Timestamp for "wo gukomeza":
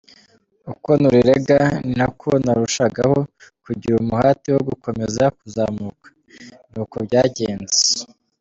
4.55-5.23